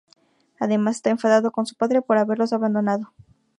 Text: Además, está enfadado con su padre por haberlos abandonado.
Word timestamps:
Además, 0.59 0.95
está 0.95 1.11
enfadado 1.11 1.51
con 1.51 1.67
su 1.67 1.75
padre 1.75 2.01
por 2.01 2.17
haberlos 2.17 2.53
abandonado. 2.53 3.13